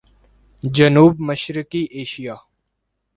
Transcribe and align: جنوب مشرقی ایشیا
جنوب 0.63 1.21
مشرقی 1.21 1.87
ایشیا 1.91 2.41